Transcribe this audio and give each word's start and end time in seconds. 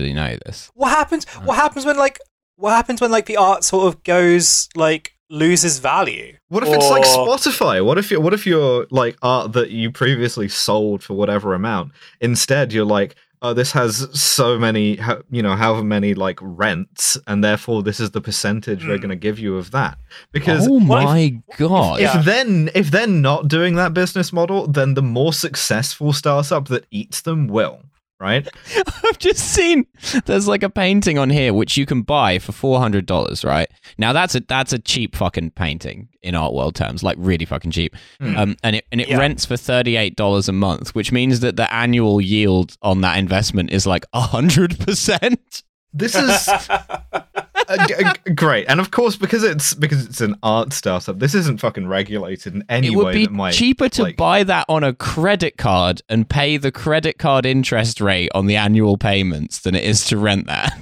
actually 0.00 0.12
know 0.14 0.36
this. 0.46 0.70
What 0.74 0.90
happens? 0.90 1.24
What 1.44 1.56
happens 1.56 1.84
when 1.84 1.96
like 1.96 2.18
what 2.56 2.72
happens 2.72 3.00
when 3.00 3.10
like 3.10 3.26
the 3.26 3.36
art 3.36 3.64
sort 3.64 3.86
of 3.86 4.02
goes 4.04 4.68
like 4.74 5.12
loses 5.28 5.78
value? 5.78 6.36
What 6.48 6.62
if 6.66 6.72
it's 6.72 6.88
like 6.90 7.04
Spotify? 7.04 7.84
What 7.84 7.98
if 7.98 8.10
you 8.10 8.20
what 8.20 8.34
if 8.34 8.46
your 8.46 8.86
like 8.90 9.16
art 9.22 9.52
that 9.52 9.70
you 9.70 9.90
previously 9.90 10.48
sold 10.48 11.02
for 11.02 11.14
whatever 11.14 11.54
amount? 11.54 11.92
Instead, 12.20 12.72
you're 12.72 12.84
like, 12.84 13.14
oh, 13.42 13.54
this 13.54 13.72
has 13.72 14.06
so 14.18 14.58
many, 14.58 14.98
you 15.30 15.42
know, 15.42 15.56
however 15.56 15.82
many 15.82 16.12
like 16.14 16.38
rents, 16.42 17.16
and 17.26 17.42
therefore 17.42 17.82
this 17.82 17.98
is 18.00 18.10
the 18.10 18.20
percentage 18.20 18.84
we're 18.86 18.96
Hmm. 18.96 19.00
going 19.02 19.08
to 19.10 19.16
give 19.16 19.38
you 19.38 19.56
of 19.56 19.70
that. 19.70 19.96
Because 20.32 20.66
oh 20.68 20.80
what 20.80 20.98
if- 21.02 21.04
my 21.04 21.42
god! 21.56 22.00
Yeah. 22.00 22.18
if 22.18 22.24
then 22.26 22.70
if 22.74 22.90
they're 22.90 23.06
not 23.06 23.48
doing 23.48 23.76
that 23.76 23.94
business 23.94 24.32
model, 24.32 24.66
then 24.66 24.94
the 24.94 25.02
more 25.02 25.32
successful 25.32 26.12
startup 26.12 26.68
that 26.68 26.84
eats 26.90 27.22
them 27.22 27.46
will. 27.48 27.82
Right? 28.20 28.46
I've 29.04 29.18
just 29.18 29.38
seen 29.54 29.86
there's 30.26 30.46
like 30.46 30.62
a 30.62 30.68
painting 30.68 31.16
on 31.18 31.30
here 31.30 31.54
which 31.54 31.78
you 31.78 31.86
can 31.86 32.02
buy 32.02 32.38
for 32.38 32.52
four 32.52 32.78
hundred 32.78 33.06
dollars. 33.06 33.44
Right 33.44 33.68
now, 33.96 34.12
that's 34.12 34.34
a 34.34 34.40
that's 34.40 34.74
a 34.74 34.78
cheap 34.78 35.16
fucking 35.16 35.52
painting 35.52 36.08
in 36.22 36.34
art 36.34 36.52
world 36.52 36.74
terms, 36.74 37.02
like 37.02 37.16
really 37.18 37.46
fucking 37.46 37.70
cheap. 37.70 37.96
Hmm. 38.20 38.36
Um, 38.36 38.56
and 38.62 38.76
it 38.76 38.86
and 38.92 39.00
it 39.00 39.08
Yeah. 39.08 39.16
rents 39.18 39.46
for 39.46 39.56
thirty 39.56 39.96
eight 39.96 40.16
dollars 40.16 40.48
a 40.48 40.52
month, 40.52 40.94
which 40.94 41.10
means 41.12 41.40
that 41.40 41.56
the 41.56 41.72
annual 41.72 42.20
yield 42.20 42.76
on 42.82 43.00
that 43.00 43.18
investment 43.18 43.72
is 43.72 43.86
like 43.86 44.04
hundred 44.14 44.78
percent. 44.78 45.62
This 45.92 46.14
is 46.14 46.48
uh, 46.48 47.86
g- 47.86 47.94
g- 48.26 48.32
great, 48.34 48.66
and 48.68 48.80
of 48.80 48.90
course, 48.90 49.16
because 49.16 49.42
it's 49.42 49.74
because 49.74 50.04
it's 50.06 50.20
an 50.20 50.36
art 50.42 50.72
startup, 50.72 51.18
this 51.18 51.34
isn't 51.34 51.60
fucking 51.60 51.86
regulated 51.88 52.54
in 52.54 52.64
any 52.68 52.90
way. 52.90 52.92
It 52.92 52.96
would 52.96 53.06
way 53.06 53.12
be 53.14 53.24
that 53.26 53.32
might 53.32 53.52
cheaper 53.54 53.88
to 53.90 54.02
like- 54.04 54.16
buy 54.16 54.44
that 54.44 54.66
on 54.68 54.84
a 54.84 54.92
credit 54.94 55.56
card 55.56 56.02
and 56.08 56.28
pay 56.28 56.56
the 56.56 56.70
credit 56.72 57.18
card 57.18 57.44
interest 57.46 58.00
rate 58.00 58.30
on 58.34 58.46
the 58.46 58.56
annual 58.56 58.96
payments 58.98 59.60
than 59.60 59.74
it 59.74 59.84
is 59.84 60.04
to 60.06 60.16
rent 60.16 60.46
that. 60.46 60.78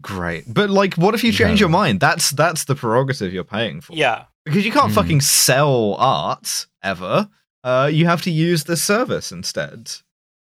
Great, 0.00 0.44
but 0.52 0.70
like, 0.70 0.94
what 0.94 1.14
if 1.14 1.22
you 1.22 1.32
change 1.32 1.60
your 1.60 1.68
mind? 1.68 2.00
That's 2.00 2.30
that's 2.30 2.64
the 2.64 2.74
prerogative 2.74 3.32
you're 3.32 3.44
paying 3.44 3.80
for. 3.80 3.94
yeah. 3.94 4.24
because 4.44 4.64
you 4.64 4.72
can't 4.72 4.88
Hmm. 4.88 4.94
fucking 4.94 5.20
sell 5.20 5.94
art 5.94 6.66
ever. 6.82 7.28
Uh, 7.64 7.88
you 7.92 8.06
have 8.06 8.22
to 8.22 8.30
use 8.32 8.64
the 8.64 8.76
service 8.76 9.30
instead. 9.30 9.90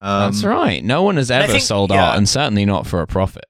Um, 0.02 0.32
That's 0.32 0.46
right. 0.46 0.82
No 0.82 1.04
one 1.04 1.18
has 1.18 1.30
ever 1.30 1.48
think- 1.52 1.64
sold 1.64 1.92
yeah. 1.92 2.06
art, 2.12 2.18
and 2.18 2.30
certainly 2.30 2.64
not 2.64 2.88
for 2.88 3.02
a 3.02 3.08
profit. 3.08 3.44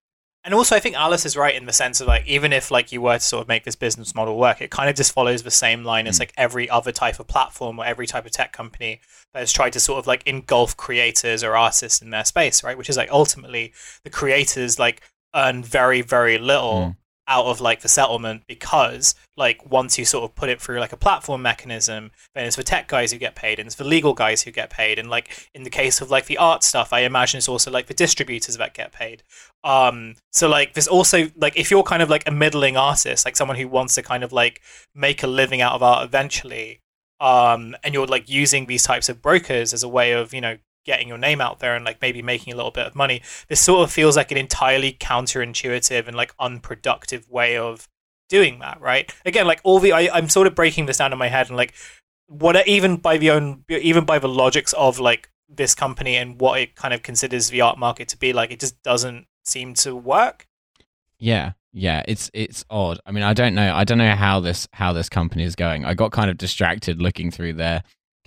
And 0.46 0.54
also, 0.54 0.76
I 0.76 0.80
think 0.80 0.96
Alice 0.96 1.26
is 1.26 1.36
right 1.36 1.54
in 1.54 1.66
the 1.66 1.74
sense 1.74 2.00
of 2.00 2.08
like, 2.08 2.26
even 2.26 2.54
if 2.54 2.72
like 2.72 2.92
you 2.94 3.02
were 3.02 3.16
to 3.16 3.20
sort 3.24 3.42
of 3.42 3.48
make 3.50 3.66
this 3.66 3.76
business 3.76 4.16
model 4.16 4.38
work, 4.38 4.62
it 4.62 4.72
kind 4.72 4.90
of 4.90 4.96
just 4.96 5.12
follows 5.12 5.44
the 5.44 5.52
same 5.52 5.84
line 5.84 6.08
as 6.08 6.16
Mm. 6.16 6.20
like 6.22 6.34
every 6.38 6.70
other 6.70 6.94
type 6.94 7.20
of 7.20 7.28
platform 7.28 7.78
or 7.78 7.86
every 7.86 8.08
type 8.08 8.26
of 8.26 8.32
tech 8.32 8.54
company 8.54 9.02
that 9.34 9.40
has 9.42 9.52
tried 9.52 9.74
to 9.74 9.80
sort 9.82 10.00
of 10.00 10.08
like 10.08 10.24
engulf 10.26 10.78
creators 10.78 11.44
or 11.44 11.58
artists 11.58 12.02
in 12.02 12.10
their 12.10 12.24
space, 12.24 12.64
right? 12.64 12.78
Which 12.78 12.90
is 12.90 12.96
like 12.96 13.12
ultimately 13.12 13.74
the 14.06 14.10
creators 14.10 14.80
like 14.80 15.02
earn 15.36 15.62
very, 15.62 16.02
very 16.02 16.38
little 16.38 16.74
Mm. 16.80 16.96
Out 17.30 17.46
of 17.46 17.62
like 17.62 17.82
the 17.82 17.88
settlement 17.88 18.42
because 18.48 19.14
like 19.38 19.64
once 19.72 19.98
you 20.00 20.04
sort 20.04 20.24
of 20.24 20.36
put 20.36 20.50
it 20.50 20.60
through 20.60 20.80
like 20.80 20.92
a 20.92 20.98
platform 20.98 21.42
mechanism 21.42 22.12
then 22.34 22.46
it's 22.46 22.56
the 22.56 22.64
tech 22.64 22.88
guys 22.88 23.12
who 23.12 23.20
get 23.20 23.36
paid 23.36 23.60
and 23.60 23.68
it's 23.68 23.76
the 23.76 23.84
legal 23.84 24.14
guys 24.14 24.42
who 24.42 24.52
get 24.52 24.70
paid. 24.72 24.98
And 24.98 25.10
like 25.10 25.48
in 25.54 25.64
the 25.64 25.70
case 25.70 26.02
of 26.02 26.10
like 26.10 26.26
the 26.26 26.38
art 26.38 26.64
stuff 26.64 26.92
i 26.92 27.02
imagine 27.02 27.38
it's 27.38 27.48
also 27.48 27.70
like 27.72 27.86
the 27.86 27.94
distributors 27.94 28.58
that 28.58 28.74
get 28.74 28.92
paid. 28.92 29.24
Um 29.64 30.16
so 30.32 30.50
like 30.50 30.74
there's 30.74 30.88
also 30.88 31.30
like 31.36 31.56
if 31.56 31.70
you're 31.70 31.84
kind 31.84 32.02
of 32.02 32.10
like 32.10 32.28
a 32.28 32.32
middling 32.32 32.76
artist 32.76 33.26
like 33.26 33.38
someone 33.38 33.58
who 33.58 33.68
wants 33.68 33.96
to 33.96 34.02
kind 34.02 34.24
of 34.24 34.34
like 34.34 34.62
make 34.96 35.22
a 35.22 35.28
living 35.28 35.62
out 35.62 35.74
of 35.74 35.84
art 35.84 36.04
eventually 36.04 36.82
um 37.20 37.76
and 37.84 37.94
you're 37.94 38.08
like 38.08 38.28
using 38.28 38.66
these 38.66 38.84
types 38.84 39.08
of 39.08 39.22
brokers 39.22 39.74
as 39.74 39.84
a 39.84 39.90
way 39.90 40.14
of 40.14 40.34
you 40.34 40.42
know 40.42 40.58
getting 40.90 41.08
your 41.08 41.20
name 41.20 41.40
out 41.40 41.60
there 41.60 41.76
and 41.76 41.86
like 41.86 42.02
maybe 42.02 42.20
making 42.24 42.52
a 42.52 42.56
little 42.56 42.72
bit 42.72 42.88
of 42.88 42.96
money 42.96 43.22
this 43.48 43.60
sort 43.60 43.84
of 43.84 43.92
feels 43.92 44.18
like 44.18 44.32
an 44.32 44.38
entirely 44.40 44.92
counterintuitive 44.92 46.08
and 46.08 46.18
like 46.18 46.34
unproductive 46.40 47.30
way 47.30 47.56
of 47.56 47.88
doing 48.28 48.58
that 48.58 48.82
right 48.82 49.14
again 49.24 49.46
like 49.46 49.62
all 49.64 49.78
the 49.80 49.94
I, 49.94 50.10
i'm 50.12 50.30
sort 50.30 50.48
of 50.48 50.56
breaking 50.56 50.88
this 50.88 50.98
down 50.98 51.14
in 51.14 51.20
my 51.20 51.28
head 51.28 51.48
and 51.50 51.56
like 51.56 51.76
what 52.26 52.68
even 52.68 52.98
by 52.98 53.18
the 53.18 53.30
own 53.30 53.64
even 53.70 54.04
by 54.04 54.18
the 54.18 54.28
logics 54.28 54.74
of 54.74 55.00
like 55.00 55.30
this 55.48 55.76
company 55.76 56.16
and 56.16 56.42
what 56.42 56.60
it 56.60 56.74
kind 56.74 56.92
of 56.92 57.04
considers 57.04 57.50
the 57.50 57.62
art 57.62 57.78
market 57.78 58.08
to 58.08 58.18
be 58.18 58.34
like 58.34 58.50
it 58.50 58.60
just 58.60 58.82
doesn't 58.82 59.28
seem 59.46 59.76
to 59.76 59.96
work 59.96 60.48
Yeah, 61.20 61.52
yeah, 61.74 62.04
it's 62.08 62.32
it's 62.34 62.66
odd. 62.70 63.00
I 63.06 63.12
mean, 63.12 63.24
I 63.24 63.34
don't 63.34 63.54
know. 63.54 63.74
I 63.76 63.84
don't 63.84 63.98
know 63.98 64.16
how 64.16 64.40
this 64.40 64.68
how 64.74 64.94
this 64.94 65.10
company 65.10 65.44
is 65.44 65.56
going. 65.56 65.86
I 65.86 65.94
got 65.94 66.12
kind 66.12 66.30
of 66.30 66.38
distracted 66.38 67.02
looking 67.02 67.30
through 67.30 67.54
their 67.54 67.84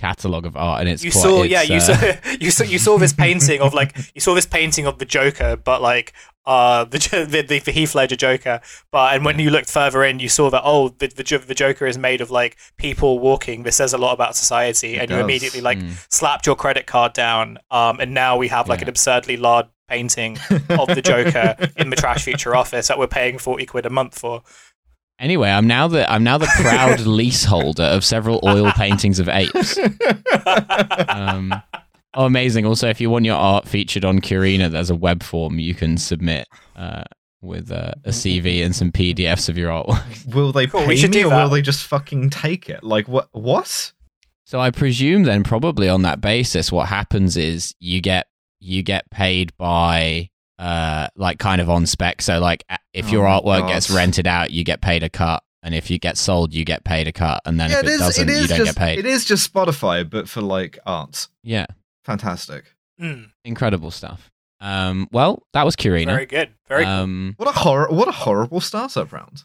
catalog 0.06 0.44
of 0.50 0.54
art, 0.56 0.80
and 0.80 0.88
it's 0.88 1.04
you 1.04 1.12
quite, 1.12 1.22
saw 1.22 1.42
it's, 1.42 1.52
yeah 1.54 1.62
you 1.62 1.76
uh, 1.76 1.80
saw 1.80 2.30
you 2.44 2.50
saw 2.50 2.64
you 2.64 2.78
saw 2.86 2.94
this 2.98 3.12
painting 3.24 3.60
of 3.60 3.72
like 3.80 3.90
you 4.14 4.20
saw 4.26 4.34
this 4.34 4.46
painting 4.46 4.86
of 4.86 4.98
the 4.98 5.04
joker 5.18 5.50
but 5.56 5.80
like 5.80 6.12
uh 6.44 6.82
the 6.92 6.98
the, 7.48 7.60
the, 7.64 7.70
heath 7.70 7.94
ledger 7.94 8.16
joker 8.16 8.60
but 8.91 9.14
and 9.14 9.24
when 9.24 9.38
you 9.38 9.48
looked 9.48 9.70
further 9.70 10.02
in 10.02 10.18
you 10.18 10.28
saw 10.28 10.50
that 10.50 10.62
oh 10.64 10.88
the, 11.00 11.06
the, 11.06 11.22
the 11.46 11.54
joker 11.54 11.86
is 11.86 11.96
made 11.96 12.20
of 12.20 12.30
like 12.32 12.56
people 12.78 13.20
walking 13.20 13.62
this 13.62 13.76
says 13.76 13.92
a 13.92 13.98
lot 13.98 14.12
about 14.12 14.34
society 14.34 14.94
It 14.96 15.02
and 15.02 15.10
you 15.10 15.18
immediately 15.18 15.60
like 15.60 15.78
Mm. 15.78 15.92
slapped 16.12 16.44
your 16.46 16.56
credit 16.56 16.86
card 16.86 17.12
down 17.12 17.58
um 17.70 18.00
and 18.00 18.12
now 18.12 18.36
we 18.36 18.48
have 18.48 18.68
like 18.68 18.80
Yeah. 18.80 18.86
an 18.86 18.94
absurdly 18.94 19.36
large 19.36 19.66
painting 19.88 20.36
of 20.82 20.88
the 20.88 21.02
joker 21.12 21.54
in 21.76 21.91
the 21.91 21.96
trash 21.96 22.24
future 22.24 22.56
office 22.56 22.88
that 22.88 22.98
we're 22.98 23.06
paying 23.20 23.38
40 23.38 23.66
quid 23.66 23.86
a 23.86 23.91
month 23.91 24.18
for 24.18 24.42
Anyway, 25.22 25.49
I'm 25.49 25.69
now 25.69 25.87
the 25.87 26.10
I'm 26.10 26.25
now 26.25 26.37
the 26.37 26.49
proud 26.60 26.99
leaseholder 27.06 27.84
of 27.84 28.05
several 28.05 28.41
oil 28.44 28.72
paintings 28.72 29.21
of 29.21 29.28
apes. 29.28 29.78
Um, 31.09 31.55
oh, 32.15 32.25
amazing! 32.25 32.66
Also, 32.66 32.88
if 32.88 33.00
you 33.00 33.09
want 33.09 33.25
your 33.25 33.37
art 33.37 33.69
featured 33.69 34.05
on 34.05 34.19
Curina, 34.19 34.69
there's 34.69 34.91
a 34.91 34.97
web 34.97 35.22
form 35.22 35.60
you 35.60 35.77
can 35.77 35.97
submit 35.97 36.49
uh, 36.75 37.05
with 37.41 37.71
uh, 37.71 37.93
a 38.05 38.10
CV 38.10 38.65
and 38.65 38.75
some 38.75 38.91
PDFs 38.91 39.49
of 39.49 39.56
your 39.56 39.71
artwork. 39.71 40.34
will 40.34 40.50
they 40.50 40.66
Cool, 40.66 40.81
we 40.81 40.87
pay 40.88 40.97
should 40.97 41.10
me 41.10 41.21
do 41.22 41.27
or 41.28 41.31
that. 41.31 41.43
will 41.44 41.50
they 41.50 41.62
just 41.62 41.87
fucking 41.87 42.31
take 42.31 42.69
it? 42.69 42.83
Like 42.83 43.06
what? 43.06 43.28
What? 43.31 43.93
So 44.44 44.59
I 44.59 44.72
presume 44.72 45.22
then, 45.22 45.44
probably 45.44 45.89
on 45.89 46.03
that 46.03 46.21
basis, 46.21 46.72
what 46.72 46.89
happens 46.89 47.37
is 47.37 47.77
you 47.78 48.00
get 48.00 48.27
you 48.59 48.83
get 48.83 49.09
paid 49.10 49.56
by 49.56 50.31
uh 50.58 51.08
like 51.16 51.38
kind 51.38 51.60
of 51.60 51.68
on 51.70 51.86
spec. 51.86 52.22
So 52.22 52.38
like 52.40 52.64
if 52.92 53.10
your 53.10 53.26
Oh 53.26 53.42
my 53.44 53.60
artwork 53.60 53.68
gets 53.68 53.90
rented 53.90 54.26
out, 54.26 54.50
you 54.50 54.64
get 54.64 54.80
paid 54.80 55.02
a 55.02 55.08
cut, 55.08 55.42
and 55.62 55.74
if 55.74 55.90
you 55.90 55.98
get 55.98 56.16
sold, 56.18 56.52
you 56.54 56.64
get 56.64 56.84
paid 56.84 57.08
a 57.08 57.12
cut, 57.12 57.40
and 57.46 57.58
then 57.58 57.70
yeah, 57.70 57.78
if 57.80 57.84
it, 57.86 57.98
doesn't, 57.98 58.28
you 58.28 58.34
don't 58.46 58.58
just 58.58 58.64
get 58.64 58.76
paid. 58.76 58.98
it 58.98 59.06
is 59.06 59.24
just 59.24 59.52
Spotify, 59.52 60.08
but 60.08 60.28
for 60.28 60.41
like 60.42 60.78
arts. 60.86 61.28
Yeah, 61.42 61.66
Fantastic. 62.04 62.64
Mm, 63.00 63.30
incredible 63.44 63.91
stuff. 63.91 64.30
Um, 64.60 65.08
well, 65.10 65.42
that 65.54 65.64
was 65.64 65.74
Curina. 65.74 66.06
very 66.06 66.26
good 66.26 66.50
very 66.68 66.84
cool. 66.84 66.92
um, 66.92 67.34
What 67.36 67.48
a 67.48 67.52
horror! 67.52 67.88
What 67.91 68.06
a 68.08 68.12
horrible 68.12 68.60
startup 68.60 69.12
round. 69.12 69.44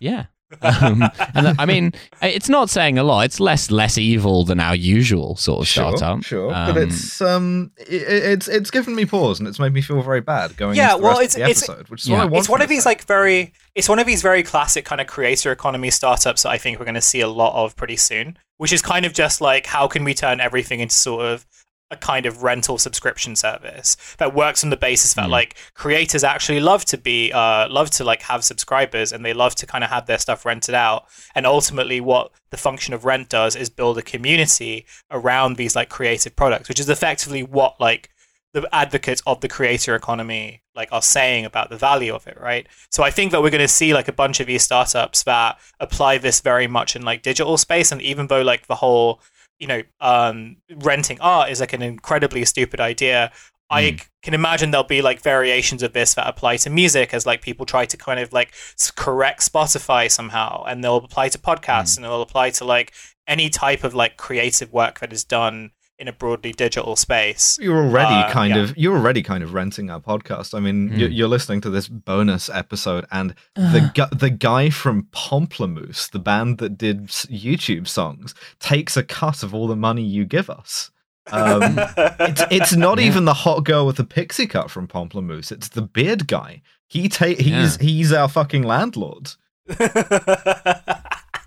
yeah. 0.00 0.26
Um, 0.62 1.02
and 1.34 1.54
I 1.58 1.64
mean, 1.66 1.92
it's 2.22 2.48
not 2.48 2.70
saying 2.70 2.98
a 2.98 3.04
lot. 3.04 3.24
It's 3.24 3.40
less 3.40 3.70
less 3.70 3.98
evil 3.98 4.44
than 4.44 4.60
our 4.60 4.74
usual 4.74 5.36
sort 5.36 5.60
of 5.62 5.68
Sure, 5.68 5.96
startup. 5.96 6.24
sure, 6.24 6.52
Um, 6.54 6.74
but 6.74 6.82
it's 6.82 7.20
um, 7.20 7.70
it, 7.78 8.02
it's 8.02 8.48
it's 8.48 8.70
given 8.70 8.94
me 8.94 9.04
pause 9.06 9.38
and 9.38 9.48
it's 9.48 9.58
made 9.58 9.72
me 9.72 9.80
feel 9.80 10.02
very 10.02 10.20
bad 10.20 10.56
going 10.56 10.76
Yeah, 10.76 10.92
into 10.92 10.98
the 10.98 11.02
well, 11.08 11.18
rest 11.20 11.34
of 11.36 11.38
the 11.40 11.44
it's- 11.50 11.62
it's- 11.62 11.68
episode, 11.68 11.88
which 11.88 12.02
is 12.02 12.08
yeah. 12.08 12.16
what 12.16 12.22
I 12.22 12.24
want. 12.26 12.38
it's 12.40 12.48
one 12.48 12.62
of 12.62 12.68
these 12.68 12.84
thing. 12.84 12.90
like 12.90 13.04
very 13.06 13.52
it's 13.74 13.88
one 13.88 13.98
of 13.98 14.06
these 14.06 14.22
very 14.22 14.42
classic 14.42 14.84
kind 14.84 15.00
of 15.00 15.06
creator 15.06 15.52
economy 15.52 15.90
startups 15.90 16.42
that 16.44 16.50
I 16.50 16.58
think 16.58 16.78
we're 16.78 16.84
going 16.86 16.94
to 16.94 17.00
see 17.00 17.20
a 17.20 17.28
lot 17.28 17.54
of 17.62 17.76
pretty 17.76 17.96
soon, 17.96 18.38
which 18.56 18.72
is 18.72 18.80
kind 18.82 19.04
of 19.04 19.12
just 19.12 19.40
like 19.40 19.66
how 19.66 19.86
can 19.88 20.02
we 20.04 20.14
turn 20.14 20.40
everything 20.40 20.80
into 20.80 20.94
sort 20.94 21.26
of 21.26 21.44
a 21.90 21.96
kind 21.96 22.26
of 22.26 22.42
rental 22.42 22.78
subscription 22.78 23.36
service 23.36 23.96
that 24.18 24.34
works 24.34 24.64
on 24.64 24.70
the 24.70 24.76
basis 24.76 25.14
that 25.14 25.26
Hmm. 25.26 25.30
like 25.30 25.54
creators 25.74 26.24
actually 26.24 26.58
love 26.58 26.84
to 26.86 26.98
be 26.98 27.30
uh 27.32 27.68
love 27.68 27.90
to 27.90 28.02
like 28.02 28.22
have 28.22 28.42
subscribers 28.42 29.12
and 29.12 29.24
they 29.24 29.32
love 29.32 29.54
to 29.54 29.66
kind 29.66 29.84
of 29.84 29.90
have 29.90 30.06
their 30.06 30.18
stuff 30.18 30.44
rented 30.44 30.74
out. 30.74 31.04
And 31.34 31.46
ultimately 31.46 32.00
what 32.00 32.32
the 32.50 32.56
function 32.56 32.92
of 32.92 33.04
rent 33.04 33.28
does 33.28 33.54
is 33.54 33.70
build 33.70 33.98
a 33.98 34.02
community 34.02 34.84
around 35.12 35.56
these 35.56 35.76
like 35.76 35.88
creative 35.88 36.34
products 36.34 36.68
which 36.68 36.80
is 36.80 36.88
effectively 36.88 37.42
what 37.44 37.80
like 37.80 38.10
the 38.52 38.66
advocates 38.74 39.22
of 39.26 39.40
the 39.40 39.48
creator 39.48 39.94
economy 39.94 40.62
like 40.74 40.88
are 40.90 41.02
saying 41.02 41.44
about 41.44 41.68
the 41.70 41.76
value 41.76 42.12
of 42.14 42.26
it 42.26 42.36
right? 42.40 42.66
So 42.90 43.04
i 43.04 43.10
think 43.12 43.30
that 43.30 43.42
we're 43.42 43.50
going 43.50 43.60
to 43.60 43.68
see 43.68 43.94
like 43.94 44.08
a 44.08 44.12
bunch 44.12 44.40
of 44.40 44.48
these 44.48 44.62
startups 44.64 45.22
that 45.22 45.58
apply 45.78 46.18
this 46.18 46.40
very 46.40 46.66
much 46.66 46.96
in 46.96 47.02
like 47.02 47.22
digital 47.22 47.56
space. 47.58 47.92
And 47.92 48.02
even 48.02 48.26
though 48.26 48.42
like 48.42 48.66
the 48.66 48.76
whole 48.76 49.20
you 49.58 49.66
know 49.66 49.82
um 50.00 50.56
renting 50.76 51.20
art 51.20 51.50
is 51.50 51.60
like 51.60 51.72
an 51.72 51.82
incredibly 51.82 52.44
stupid 52.44 52.80
idea 52.80 53.32
I 53.68 53.82
Mm. 53.82 54.00
c- 54.00 54.06
can 54.22 54.34
imagine 54.34 54.70
there'll 54.70 54.86
be 54.86 55.02
like 55.02 55.20
variations 55.20 55.82
of 55.82 55.92
this 55.92 56.14
that 56.14 56.28
apply 56.28 56.56
to 56.58 56.70
music 56.70 57.12
as 57.12 57.26
like 57.26 57.42
people 57.42 57.66
try 57.66 57.84
to 57.84 57.96
kind 57.96 58.20
of 58.20 58.32
like 58.32 58.52
correct 58.94 59.40
Spotify 59.40 60.08
somehow, 60.08 60.62
and 60.68 60.84
they'll 60.84 60.98
apply 60.98 61.30
to 61.30 61.38
podcasts 61.38 61.96
and 61.96 62.04
they'll 62.04 62.22
apply 62.22 62.50
to 62.50 62.64
like 62.64 62.92
any 63.26 63.50
type 63.50 63.82
of 63.82 63.92
like 63.92 64.16
creative 64.16 64.72
work 64.72 65.00
that 65.00 65.12
is 65.12 65.24
done 65.24 65.72
in 65.98 66.08
a 66.08 66.12
broadly 66.12 66.52
digital 66.52 66.94
space. 66.96 67.58
You're 67.60 67.78
already 67.78 68.14
Uh, 68.14 68.30
kind 68.30 68.54
yeah. 68.54 68.62
of 68.62 68.76
you're 68.76 68.96
already 68.96 69.22
kind 69.22 69.42
of 69.42 69.54
renting 69.54 69.88
our 69.90 70.00
podcast. 70.00 70.52
I 70.54 70.60
mean, 70.60 70.92
you 70.98 71.06
you're 71.08 71.28
listening 71.28 71.60
to 71.62 71.70
this 71.70 71.88
bonus 71.88 72.48
episode, 72.50 73.06
and 73.10 73.34
the 73.54 73.90
gu- 73.94 74.14
the 74.16 74.30
guy 74.30 74.68
from 74.70 75.04
Pomplamoose, 75.12 76.10
the 76.10 76.18
band 76.18 76.58
that 76.58 76.76
did 76.76 77.06
YouTube 77.08 77.88
songs, 77.88 78.34
takes 78.60 78.96
a 78.96 79.02
cut 79.02 79.42
of 79.42 79.54
all 79.54 79.66
the 79.66 79.76
money 79.76 80.02
you 80.02 80.24
give 80.26 80.50
us. 80.50 80.90
Um, 81.32 81.62
it's 82.20 82.42
it's 82.50 82.76
not 82.76 83.00
even 83.00 83.24
the 83.24 83.34
hot 83.34 83.64
girl 83.64 83.86
with 83.86 83.96
the 83.96 84.04
pixie 84.04 84.46
cut 84.46 84.70
from 84.70 84.86
Pomplamoose. 84.86 85.50
It's 85.50 85.68
the 85.68 85.82
beard 85.82 86.26
guy. 86.28 86.62
He 86.88 87.08
ta- 87.08 87.26
he's 87.26 87.78
Yeah. 87.78 87.82
he's 87.82 88.12
our 88.12 88.28
fucking 88.28 88.62
landlord. 88.62 89.32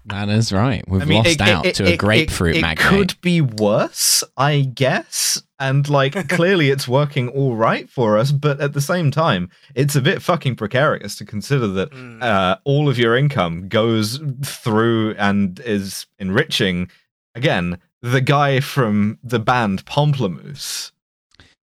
That 0.10 0.30
is 0.30 0.52
right. 0.52 0.84
We've 0.88 1.02
I 1.02 1.06
mean, 1.06 1.18
lost 1.24 1.30
it- 1.30 1.42
out 1.42 1.66
it- 1.66 1.76
to 1.76 1.86
it- 1.86 1.94
a 1.94 1.98
grapefruit 1.98 2.56
it, 2.56 2.60
it 2.60 2.62
magnate. 2.62 2.88
could 2.90 3.22
be 3.22 3.42
worse, 3.42 4.24
I 4.38 4.62
guess. 4.62 5.42
And 5.60 5.88
like 5.90 6.14
clearly 6.30 6.70
it's 6.70 6.88
working 6.88 7.28
all 7.30 7.56
right 7.56 7.90
for 7.90 8.18
us, 8.18 8.32
but 8.32 8.60
at 8.62 8.74
the 8.74 8.82
same 8.82 9.12
time, 9.12 9.50
it's 9.76 9.96
a 9.96 10.02
bit 10.02 10.22
fucking 10.22 10.56
precarious 10.56 11.16
to 11.18 11.26
consider 11.26 11.68
that 11.68 11.92
Mm. 11.92 12.24
uh, 12.24 12.58
all 12.64 12.90
of 12.90 12.98
your 12.98 13.16
income 13.18 13.68
goes 13.68 14.20
through 14.44 15.16
and 15.16 15.60
is 15.66 16.06
enriching 16.18 16.90
again 17.36 17.78
the 18.02 18.22
guy 18.22 18.60
from 18.62 19.20
the 19.24 19.40
band 19.40 19.86
Pomplamoose. 19.86 20.92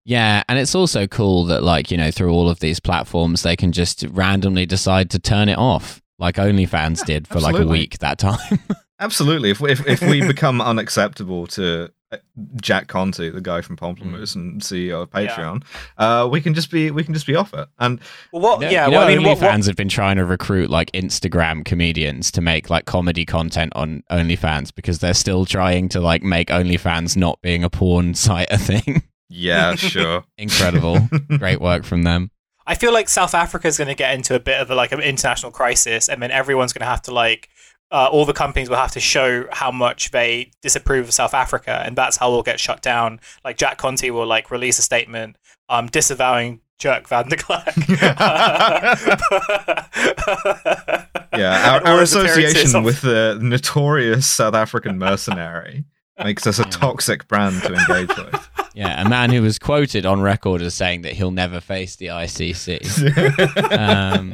Yeah, 0.06 0.44
and 0.50 0.60
it's 0.60 0.76
also 0.76 1.08
cool 1.08 1.46
that, 1.46 1.64
like, 1.64 1.90
you 1.90 1.96
know, 1.96 2.12
through 2.12 2.32
all 2.34 2.50
of 2.50 2.60
these 2.60 2.80
platforms, 2.82 3.44
they 3.44 3.56
can 3.56 3.72
just 3.72 4.04
randomly 4.10 4.66
decide 4.66 5.10
to 5.12 5.20
turn 5.20 5.48
it 5.48 5.58
off, 5.58 6.02
like 6.20 6.36
OnlyFans 6.36 7.06
did 7.06 7.28
for 7.28 7.40
like 7.40 7.58
a 7.58 7.66
week 7.68 8.00
that 8.00 8.18
time. 8.20 8.60
Absolutely. 9.00 9.50
If 9.50 9.62
if, 9.62 9.86
if 9.88 10.02
we 10.02 10.26
become 10.28 10.62
unacceptable 10.62 11.48
to 11.48 11.92
uh, 12.12 12.18
Jack 12.62 12.88
Conte, 12.88 13.30
the 13.32 13.42
guy 13.42 13.62
from 13.62 13.76
Pomplamoose 13.76 14.36
and 14.36 14.62
CEO 14.62 15.02
of 15.04 15.10
Yeah. 15.14 15.28
Patreon, 15.36 15.64
uh, 15.98 16.30
we 16.32 16.40
can 16.40 16.54
just 16.54 16.72
be 16.72 16.90
we 16.92 17.04
can 17.04 17.14
just 17.14 17.28
be 17.28 17.36
off 17.36 17.54
it. 17.54 17.68
And 17.80 18.00
well, 18.32 18.42
what? 18.42 18.72
Yeah, 18.72 18.86
you 18.86 18.94
well, 18.94 19.02
I 19.08 19.16
mean, 19.16 19.24
what, 19.24 19.40
OnlyFans 19.40 19.58
what, 19.58 19.66
have 19.66 19.76
been 19.76 19.90
trying 19.90 20.18
to 20.18 20.26
recruit 20.26 20.70
like 20.70 20.92
Instagram 20.94 21.66
comedians 21.66 22.32
to 22.32 22.42
make 22.42 22.70
like 22.70 22.86
comedy 22.86 23.26
content 23.26 23.74
on 23.76 24.04
OnlyFans 24.10 24.74
because 24.74 25.00
they're 25.00 25.14
still 25.14 25.46
trying 25.46 25.90
to 25.90 26.00
like 26.00 26.24
make 26.24 26.48
OnlyFans 26.48 27.18
not 27.18 27.42
being 27.42 27.64
a 27.64 27.70
porn 27.70 28.14
site 28.14 28.48
a 28.52 28.58
thing. 28.58 29.04
yeah, 29.28 29.76
sure. 29.76 30.24
Incredible, 30.38 31.10
great 31.40 31.60
work 31.60 31.84
from 31.84 32.04
them. 32.04 32.30
I 32.66 32.76
feel 32.76 32.94
like 32.94 33.10
South 33.10 33.34
Africa 33.34 33.68
is 33.68 33.78
going 33.78 33.90
to 33.90 33.96
get 33.96 34.14
into 34.14 34.36
a 34.36 34.40
bit 34.40 34.60
of 34.60 34.72
a, 34.72 34.76
like 34.76 34.92
an 34.92 35.02
international 35.02 35.52
crisis, 35.52 36.10
and 36.10 36.22
then 36.22 36.32
everyone's 36.32 36.74
going 36.74 36.82
to 36.82 36.88
have 36.88 37.02
to 37.04 37.14
like. 37.14 37.50
Uh, 37.92 38.10
all 38.12 38.26
the 38.26 38.34
companies 38.34 38.72
will 38.72 38.78
have 38.78 38.92
to 38.92 39.00
show 39.00 39.46
how 39.52 39.72
much 39.72 40.10
they 40.10 40.50
disapprove 40.64 41.08
of 41.08 41.14
South 41.14 41.36
Africa, 41.36 41.84
and 41.86 41.96
that's 41.96 42.18
how 42.18 42.32
we'll 42.32 42.42
get 42.42 42.60
shut 42.60 42.82
down. 42.82 43.20
Like 43.46 43.58
Jack 43.58 43.78
Conte 43.78 44.10
will 44.10 44.26
like 44.26 44.50
release 44.50 44.80
a 44.80 44.82
statement 44.82 45.36
um, 45.70 45.86
disavowing 45.88 46.62
Jerk 46.80 47.08
Van 47.08 47.30
der 47.30 47.38
Klerk. 47.38 47.76
Yeah, 51.38 51.72
our, 51.72 51.82
our 51.86 51.94
all 51.94 52.00
his 52.00 52.14
appearances 52.14 52.46
association 52.46 52.84
with 52.84 53.02
the 53.02 53.38
notorious 53.42 54.30
South 54.30 54.54
African 54.54 54.98
mercenary 54.98 55.86
makes 56.24 56.46
us 56.46 56.60
a 56.60 56.66
toxic 56.66 57.28
brand 57.28 57.62
to 57.64 57.74
engage 57.74 58.16
with. 58.16 58.50
Yeah, 58.74 59.02
a 59.06 59.08
man 59.10 59.30
who 59.30 59.42
was 59.42 59.60
quoted 59.60 60.06
on 60.06 60.22
record 60.22 60.62
as 60.62 60.74
saying 60.74 61.04
that 61.04 61.14
he'll 61.14 61.32
never 61.32 61.60
face 61.60 61.96
the 61.96 62.08
ICC, 62.08 63.78
um, 63.78 64.34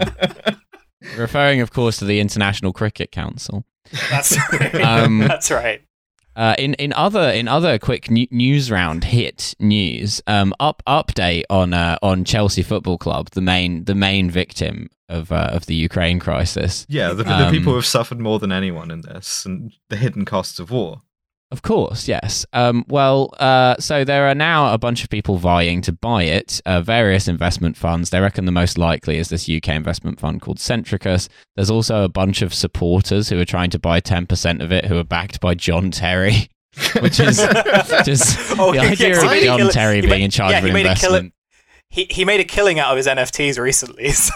referring, 1.18 1.62
of 1.62 1.71
course, 1.71 1.97
to 1.97 2.06
the 2.06 2.19
International 2.19 2.74
Cricket 2.74 3.12
Council. 3.12 3.65
that's 4.09 4.38
right. 4.53 4.75
Um, 4.83 5.19
that's 5.19 5.51
right. 5.51 5.81
Uh, 6.36 6.56
in 6.57 6.74
in 6.75 6.94
other 6.94 7.30
in 7.31 7.47
other 7.50 7.77
quick 7.77 8.09
new, 8.09 8.27
news 8.31 8.71
round 8.71 9.03
hit 9.03 9.56
news, 9.59 10.21
um, 10.25 10.53
up 10.59 10.81
update 10.88 11.44
on 11.50 11.74
uh, 11.74 11.97
on 12.01 12.24
Chelsea 12.24 12.62
Football 12.63 12.97
Club, 12.97 13.30
the 13.31 13.41
main 13.41 13.83
the 13.86 13.95
main 13.95 14.31
victim 14.31 14.89
of 15.09 15.31
uh, 15.33 15.50
of 15.51 15.65
the 15.65 15.75
Ukraine 15.75 16.18
crisis. 16.19 16.86
yeah, 16.88 17.09
the, 17.09 17.24
the 17.24 17.47
Um, 17.47 17.51
people 17.51 17.74
who 17.74 17.77
have 17.77 17.86
suffered 17.86 18.19
more 18.19 18.39
than 18.39 18.53
anyone 18.53 18.89
in 18.89 19.01
this, 19.01 19.44
and 19.45 19.74
the 19.89 19.97
hidden 19.97 20.24
costs 20.24 20.59
of 20.59 20.71
war. 20.71 21.01
Of 21.51 21.63
course, 21.63 22.07
yes. 22.07 22.46
Um, 22.54 22.86
well, 22.90 23.34
uh, 23.40 23.75
so 23.80 24.04
there 24.04 24.28
are 24.28 24.36
now 24.36 24.72
a 24.72 24.78
bunch 24.78 25.04
of 25.04 25.10
people 25.10 25.38
vying 25.38 25.81
to 25.81 25.92
buy 25.92 26.24
it. 26.24 26.62
Uh, 26.63 26.81
various 26.81 27.28
investment 27.28 27.75
funds. 27.75 28.12
They 28.12 28.19
reckon 28.19 28.46
the 28.46 28.51
most 28.51 28.78
likely 28.78 29.18
is 29.18 29.30
this 29.30 29.50
UK 29.50 29.69
investment 29.69 30.19
fund 30.19 30.42
called 30.42 30.57
Centricus. 30.60 31.28
There's 31.56 31.72
also 31.72 32.04
a 32.04 32.10
bunch 32.10 32.44
of 32.44 32.54
supporters 32.54 33.30
who 33.30 33.40
are 33.40 33.46
trying 33.46 33.72
to 33.72 33.80
buy 33.80 34.00
10% 34.00 34.62
of 34.63 34.72
it, 34.72 34.86
who 34.86 34.98
are 35.00 35.04
backed 35.04 35.40
by 35.42 35.56
John 35.56 35.90
Terry, 35.90 36.50
which 37.01 37.19
is 37.19 37.38
just 38.06 38.38
Oh, 38.60 38.72
the 38.72 38.75
yeah, 38.75 38.81
idea 38.84 39.19
he 39.19 39.48
of 39.48 39.57
John 39.60 39.69
Terry 39.72 40.01
being 40.01 40.10
made- 40.12 40.24
in 40.25 40.30
charge 40.31 40.51
yeah, 40.51 40.60
of 40.60 40.66
an 40.66 40.74
made 40.74 40.86
a 40.86 40.94
kill- 40.96 41.16
investment. 41.16 41.34
He 41.91 42.06
he 42.09 42.24
made 42.24 42.39
a 42.39 42.44
killing 42.44 42.77
out 42.77 42.91
of 42.91 42.97
his 42.97 43.07
NFTs 43.07 43.59
recently. 43.59 44.12
So. 44.19 44.33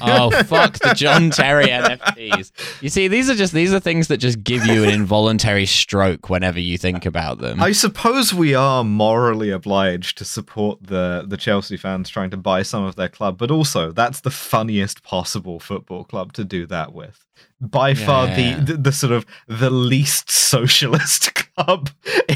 Oh 0.00 0.30
fuck 0.44 0.78
the 0.78 0.92
John 0.94 1.30
Terry 1.30 1.66
NFTs. 1.66 2.52
You 2.80 2.88
see, 2.88 3.08
these 3.08 3.28
are 3.28 3.34
just 3.34 3.52
these 3.52 3.72
are 3.72 3.80
things 3.80 4.08
that 4.08 4.18
just 4.18 4.44
give 4.44 4.64
you 4.64 4.84
an 4.84 4.90
involuntary 4.90 5.66
stroke 5.66 6.30
whenever 6.30 6.60
you 6.60 6.78
think 6.78 7.04
about 7.04 7.38
them. 7.38 7.60
I 7.60 7.72
suppose 7.72 8.32
we 8.32 8.54
are 8.54 8.84
morally 8.84 9.50
obliged 9.50 10.18
to 10.18 10.24
support 10.24 10.78
the 10.82 11.24
the 11.26 11.36
Chelsea 11.36 11.76
fans 11.76 12.08
trying 12.08 12.30
to 12.30 12.36
buy 12.36 12.62
some 12.62 12.84
of 12.84 12.96
their 12.96 13.08
club, 13.08 13.38
but 13.38 13.50
also 13.50 13.90
that's 13.90 14.20
the 14.20 14.30
funniest 14.30 15.02
possible 15.02 15.58
football 15.58 16.04
club 16.04 16.32
to 16.34 16.44
do 16.44 16.66
that 16.66 16.92
with. 16.92 17.24
By 17.60 17.94
far 17.94 18.26
Yeah. 18.28 18.60
the, 18.60 18.72
the 18.72 18.76
the 18.78 18.92
sort 18.92 19.12
of 19.12 19.26
the 19.48 19.68
least 19.70 20.30
socialist 20.30 21.34
club 21.56 21.90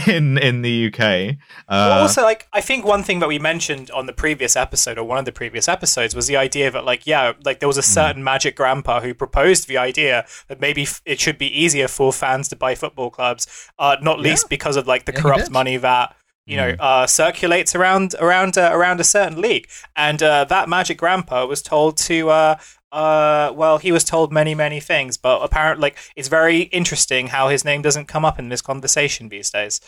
in 0.07 0.37
in 0.39 0.63
the 0.63 0.87
UK. 0.89 1.37
Well, 1.69 1.93
Uh, 1.99 2.03
also, 2.03 2.23
like, 2.23 2.49
I 2.53 2.61
think 2.61 2.85
one 2.85 3.03
thing 3.05 3.21
that 3.21 3.29
we 3.29 3.39
mentioned 3.39 3.91
on 3.93 4.07
the 4.07 4.13
previous 4.13 4.57
episode, 4.57 4.99
or 4.99 5.05
one 5.05 5.19
of 5.19 5.25
the 5.25 5.31
previous 5.33 5.69
episodes, 5.69 6.17
was 6.17 6.27
the 6.27 6.37
idea 6.37 6.71
that, 6.73 6.85
like, 6.85 7.07
yeah, 7.07 7.33
like 7.45 7.61
there 7.61 7.69
was 7.69 7.79
a 7.79 7.83
certain 7.83 8.25
magic 8.25 8.57
grandpa 8.57 9.01
who 9.01 9.15
proposed 9.15 9.69
the 9.69 9.79
idea 9.79 10.27
that 10.49 10.61
maybe 10.61 10.83
f- 10.83 11.01
it 11.05 11.21
should 11.21 11.39
be 11.39 11.47
easier 11.47 11.87
for 11.89 12.13
fans 12.13 12.49
to 12.49 12.57
buy 12.57 12.75
football 12.75 13.11
clubs, 13.11 13.47
uh, 13.79 13.97
not 14.03 14.19
least 14.19 14.49
because 14.49 14.77
of 14.77 14.87
like 14.89 15.05
the 15.05 15.13
Yeah, 15.13 15.21
corrupt 15.21 15.51
money 15.51 15.77
that 15.77 16.17
you 16.47 16.57
know 16.57 16.71
uh, 16.81 17.07
circulates 17.07 17.75
around 17.75 18.15
around 18.21 18.59
uh, 18.59 18.71
around 18.73 19.01
a 19.01 19.05
certain 19.05 19.41
league, 19.41 19.69
and 19.97 20.23
uh, 20.23 20.45
that 20.45 20.69
magic 20.69 20.99
grandpa 20.99 21.47
was 21.47 21.63
told 21.63 21.97
to. 21.99 22.31
Uh, 22.31 22.57
uh, 22.91 23.51
well, 23.55 23.79
he 23.79 23.91
was 23.91 24.05
told 24.05 24.31
many, 24.31 24.55
many 24.55 24.79
things, 24.79 25.17
but 25.17 25.41
apparently, 25.41 25.81
like, 25.81 25.99
it's 26.15 26.29
very 26.29 26.61
interesting 26.65 27.29
how 27.29 27.49
his 27.49 27.65
name 27.65 27.81
doesn't 27.81 28.05
come 28.05 28.23
up 28.23 28.39
in 28.39 28.51
this 28.51 28.61
conversation 28.61 29.31
these 29.31 29.49
days. 29.49 29.81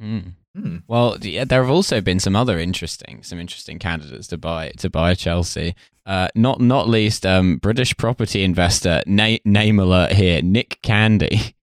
Hmm. 0.00 0.20
Hmm. 0.56 0.78
Well, 0.88 1.18
yeah, 1.20 1.44
there 1.44 1.62
have 1.62 1.70
also 1.70 2.00
been 2.00 2.18
some 2.20 2.34
other 2.34 2.58
interesting, 2.58 3.22
some 3.22 3.38
interesting 3.38 3.78
candidates 3.78 4.28
to 4.28 4.38
buy 4.38 4.70
to 4.78 4.88
buy 4.88 5.14
Chelsea. 5.14 5.74
Uh, 6.06 6.28
not 6.34 6.60
not 6.60 6.88
least 6.88 7.26
um, 7.26 7.58
British 7.58 7.96
property 7.96 8.42
investor 8.42 9.02
na- 9.06 9.36
name 9.44 9.78
alert 9.78 10.12
here, 10.12 10.40
Nick 10.40 10.78
Candy, 10.82 11.54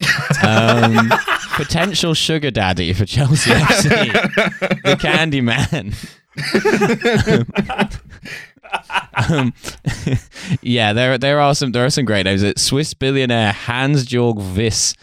um, 0.46 1.10
potential 1.56 2.14
sugar 2.14 2.50
daddy 2.50 2.92
for 2.92 3.04
Chelsea 3.06 3.50
FC, 3.50 4.82
the 4.82 4.96
Candy 5.00 5.40
Man. 5.40 5.94
um, 9.28 9.52
yeah, 10.62 10.92
there 10.92 11.18
there 11.18 11.40
are 11.40 11.54
some 11.54 11.72
there 11.72 11.84
are 11.84 11.90
some 11.90 12.04
great 12.04 12.24
names. 12.24 12.42
It's 12.42 12.62
Swiss 12.62 12.94
billionaire 12.94 13.52
Hans 13.52 14.04
Georg 14.04 14.38
Wyss. 14.56 14.94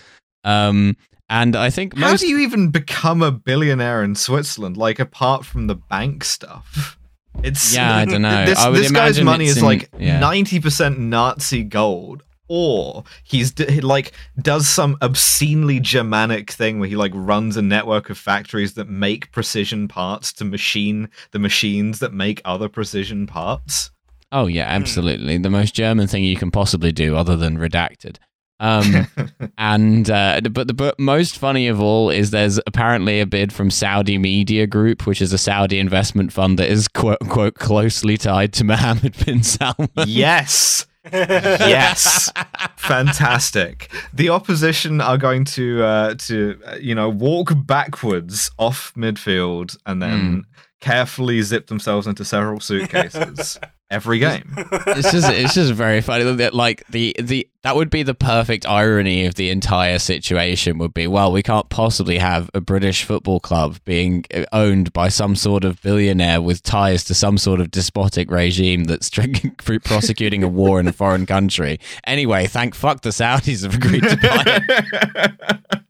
Um, 0.44 0.98
and 1.30 1.56
I 1.56 1.70
think 1.70 1.96
How 1.98 2.12
most 2.12 2.22
do 2.22 2.28
you 2.28 2.40
even 2.40 2.72
become 2.72 3.22
a 3.22 3.32
billionaire 3.32 4.04
in 4.04 4.16
Switzerland? 4.16 4.76
Like 4.78 5.00
apart 5.00 5.46
from 5.46 5.68
the 5.68 5.76
bank 5.76 6.24
stuff, 6.24 6.98
it's 7.44 7.74
Yeah, 7.74 7.96
I 7.98 8.06
dunno. 8.06 8.46
This, 8.46 8.60
I 8.60 8.70
would 8.70 8.80
this 8.80 8.92
guy's 8.92 9.22
money 9.22 9.46
is 9.46 9.58
in- 9.58 9.64
like 9.64 9.90
yeah. 9.98 10.20
ninety 10.20 10.60
percent 10.60 11.00
Nazi 11.00 11.64
gold, 11.64 12.24
or 12.54 13.06
he's 13.24 13.52
d- 13.52 13.72
he, 13.72 13.80
like 13.80 14.12
does 14.42 14.68
some 14.68 14.98
obscenely 15.02 15.80
Germanic 15.80 16.52
thing 16.52 16.80
where 16.82 16.90
he 16.90 16.98
like 16.98 17.14
runs 17.16 17.56
a 17.56 17.62
network 17.62 18.10
of 18.10 18.18
factories 18.18 18.74
that 18.74 18.90
make 18.90 19.32
precision 19.32 19.88
parts 19.88 20.34
to 20.34 20.44
machine 20.44 21.08
the 21.32 21.40
machines 21.40 22.00
that 22.00 22.12
make 22.12 22.42
other 22.44 22.68
precision 22.68 23.26
parts. 23.26 23.92
Oh 24.34 24.48
yeah, 24.48 24.66
absolutely. 24.66 25.38
The 25.38 25.50
most 25.50 25.74
German 25.74 26.08
thing 26.08 26.26
you 26.26 26.36
can 26.36 26.52
possibly 26.52 26.92
do, 26.92 27.16
other 27.16 27.38
than 27.38 27.58
redacted. 27.58 28.18
Um, 28.60 29.08
and 29.58 30.10
uh, 30.10 30.42
but 30.52 30.68
the 30.68 30.74
but 30.74 31.00
most 31.00 31.38
funny 31.38 31.70
of 31.70 31.80
all 31.80 32.10
is 32.10 32.32
there's 32.32 32.60
apparently 32.68 33.22
a 33.22 33.26
bid 33.26 33.54
from 33.54 33.72
Saudi 33.72 34.18
Media 34.18 34.68
Group, 34.68 35.08
which 35.08 35.22
is 35.22 35.32
a 35.32 35.38
Saudi 35.38 35.80
investment 35.80 36.34
fund 36.34 36.60
that 36.60 36.70
is 36.70 36.90
quote 36.90 37.18
unquote 37.22 37.56
closely 37.56 38.18
tied 38.18 38.52
to 38.54 38.64
Mohammed 38.66 39.16
bin 39.26 39.42
Salman. 39.42 39.90
yes. 40.06 40.86
Yes, 41.12 42.32
fantastic. 42.78 43.92
The 44.14 44.30
opposition 44.30 45.02
are 45.02 45.18
going 45.18 45.46
to 45.46 45.84
uh, 45.84 46.16
to 46.16 46.60
uh, 46.66 46.76
you 46.76 46.96
know 46.96 47.10
walk 47.10 47.54
backwards 47.66 48.52
off 48.58 48.94
midfield 48.96 49.78
and 49.86 50.02
then 50.02 50.46
carefully 50.80 51.42
zip 51.42 51.68
themselves 51.68 52.08
into 52.08 52.26
several 52.26 52.60
suitcases 52.70 53.60
every 53.92 54.18
game. 54.20 54.54
it's 54.58 55.12
just 55.12 55.30
it's 55.30 55.54
just 55.54 55.74
very 55.74 56.02
funny 56.02 56.24
that 56.24 56.54
like 56.54 56.88
the 56.88 57.16
the 57.20 57.48
that 57.64 57.76
would 57.76 57.92
be 57.92 58.02
the 58.02 58.16
perfect 58.16 58.66
irony 58.66 59.26
of 59.26 59.36
the 59.36 59.50
entire 59.50 60.00
situation 60.00 60.78
would 60.80 60.94
be 60.94 61.06
well 61.06 61.32
we 61.32 61.44
can't 61.44 61.70
possibly 61.70 62.18
have 62.18 62.50
a 62.54 62.62
British 62.62 63.04
football 63.04 63.40
club 63.40 63.78
being 63.86 64.26
uh, 64.34 64.46
owned 64.52 64.92
by 64.94 65.10
some 65.10 65.36
sort 65.36 65.64
of 65.64 65.82
billionaire 65.82 66.42
with 66.42 66.64
ties 66.64 67.04
to 67.04 67.14
some 67.14 67.38
sort 67.38 67.60
of 67.60 67.70
despotic 67.70 68.32
regime 68.32 68.86
that's 68.86 69.12
prosecuting 69.84 70.42
a 70.42 70.48
war 70.48 70.80
in 70.80 70.88
a 70.88 70.94
foreign 70.94 71.26
country 71.26 71.80
anyway 72.06 72.48
thank 72.48 72.74
fuck 72.74 73.02
the 73.02 73.10
Saudis 73.10 73.64
have 73.64 73.76
agreed 73.76 74.04
to 74.04 74.18
buy 74.18 75.82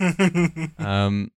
it 0.00 0.78
um 0.78 1.30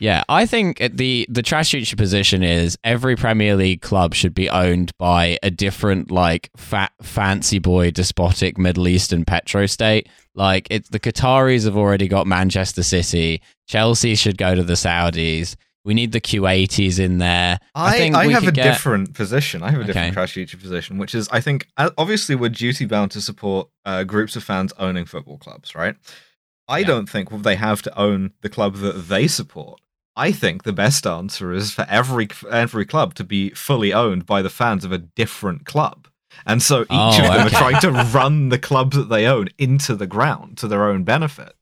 Yeah, 0.00 0.24
I 0.30 0.46
think 0.46 0.78
the 0.92 1.26
the 1.28 1.42
trash 1.42 1.70
future 1.72 1.94
position 1.96 2.42
is 2.42 2.76
every 2.82 3.16
Premier 3.16 3.54
League 3.54 3.82
club 3.82 4.14
should 4.14 4.34
be 4.34 4.48
owned 4.48 4.90
by 4.98 5.38
a 5.42 5.50
different 5.50 6.10
like 6.10 6.50
fat 6.56 6.92
fancy 7.02 7.58
boy 7.58 7.90
despotic 7.90 8.56
Middle 8.58 8.88
Eastern 8.88 9.24
petrostate. 9.26 10.06
Like 10.34 10.66
it's 10.70 10.88
the 10.88 10.98
Qataris 11.00 11.64
have 11.66 11.76
already 11.76 12.08
got 12.08 12.26
Manchester 12.26 12.82
City. 12.82 13.42
Chelsea 13.68 14.14
should 14.14 14.38
go 14.38 14.54
to 14.54 14.62
the 14.64 14.72
Saudis. 14.74 15.54
We 15.84 15.94
need 15.94 16.12
the 16.12 16.20
Kuwaitis 16.20 16.98
in 16.98 17.18
there. 17.18 17.58
I, 17.74 17.96
think 17.96 18.14
I 18.14 18.26
have 18.28 18.46
a 18.46 18.52
get- 18.52 18.64
different 18.64 19.14
position. 19.14 19.62
I 19.62 19.70
have 19.70 19.80
a 19.80 19.84
different 19.84 20.08
Okay. 20.08 20.14
trash 20.14 20.32
future 20.32 20.56
position, 20.58 20.98
which 20.98 21.14
is 21.14 21.28
I 21.30 21.40
think 21.40 21.66
uh, 21.76 21.90
obviously 21.98 22.34
we're 22.36 22.48
duty 22.50 22.84
bound 22.86 23.10
to 23.12 23.20
support 23.20 23.68
uh, 23.84 24.04
groups 24.04 24.34
of 24.36 24.44
fans 24.44 24.72
owning 24.78 25.04
football 25.04 25.38
clubs, 25.38 25.74
right? 25.74 25.96
I 26.68 26.78
Yeah. 26.80 26.86
don't 26.86 27.08
think 27.08 27.30
they 27.42 27.56
have 27.56 27.82
to 27.82 27.98
own 27.98 28.32
the 28.42 28.48
club 28.48 28.76
that 28.76 28.92
they 29.08 29.26
support. 29.26 29.80
I 30.16 30.32
think 30.32 30.64
the 30.64 30.72
best 30.72 31.06
answer 31.06 31.52
is 31.52 31.72
for 31.72 31.86
every 31.88 32.28
every 32.50 32.84
club 32.84 33.14
to 33.14 33.24
be 33.24 33.50
fully 33.50 33.92
owned 33.92 34.26
by 34.26 34.42
the 34.42 34.50
fans 34.50 34.84
of 34.84 34.92
a 34.92 34.98
different 34.98 35.64
club. 35.66 36.08
And 36.46 36.62
so 36.62 36.82
each 36.82 36.88
Oh, 36.90 37.08
of 37.18 37.32
them 37.32 37.46
okay. 37.46 37.56
are 37.56 37.58
trying 37.58 37.80
to 37.82 37.90
run 38.12 38.48
the 38.50 38.58
clubs 38.58 38.96
that 38.96 39.08
they 39.08 39.26
own 39.26 39.48
into 39.58 39.94
the 39.94 40.06
ground 40.06 40.58
to 40.58 40.68
their 40.68 40.84
own 40.88 41.04
benefit. 41.04 41.54